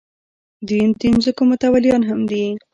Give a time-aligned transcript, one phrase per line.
[0.67, 2.43] دوی د ځمکو متولیان هم دي.